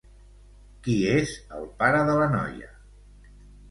Qui 0.87 0.95
és 1.17 1.35
el 1.59 1.71
pare 1.85 2.03
de 2.11 2.19
la 2.25 2.35
noia? 2.41 2.77